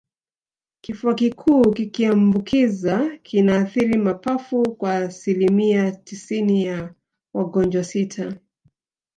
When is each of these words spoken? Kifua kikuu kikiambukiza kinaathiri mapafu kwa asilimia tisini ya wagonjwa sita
Kifua 0.81 1.15
kikuu 1.15 1.71
kikiambukiza 1.73 3.17
kinaathiri 3.23 3.97
mapafu 3.97 4.63
kwa 4.63 4.95
asilimia 4.97 5.91
tisini 5.91 6.63
ya 6.63 6.93
wagonjwa 7.33 7.83
sita 7.83 8.33